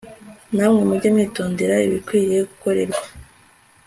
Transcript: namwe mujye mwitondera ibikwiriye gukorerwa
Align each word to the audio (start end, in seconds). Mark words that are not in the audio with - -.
namwe 0.55 0.81
mujye 0.89 1.07
mwitondera 1.13 1.75
ibikwiriye 1.87 2.39
gukorerwa 2.49 3.01